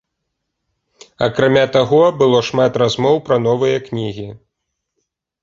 Акрамя 1.25 1.65
таго, 1.75 1.99
было 2.23 2.39
шмат 2.49 2.81
размоў 2.83 3.15
пра 3.29 3.37
новыя 3.47 3.77
кнігі. 3.91 4.27